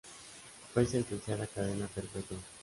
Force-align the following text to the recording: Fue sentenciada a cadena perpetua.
Fue 0.73 0.83
sentenciada 0.87 1.43
a 1.43 1.47
cadena 1.47 1.85
perpetua. 1.85 2.39